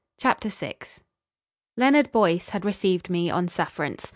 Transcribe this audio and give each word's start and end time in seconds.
CHAPTER 0.19 0.49
VI 0.49 0.77
Leonard 1.77 2.11
Boyce 2.11 2.49
had 2.49 2.65
received 2.65 3.11
me 3.11 3.29
on 3.29 3.47
sufferance. 3.47 4.09